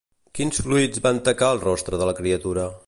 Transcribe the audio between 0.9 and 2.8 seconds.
van tacar el rostre de la criatura?